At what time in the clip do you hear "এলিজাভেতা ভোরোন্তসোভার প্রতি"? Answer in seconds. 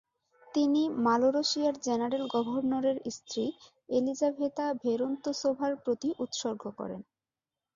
3.89-6.09